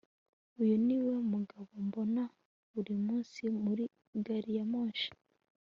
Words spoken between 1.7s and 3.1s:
mbona buri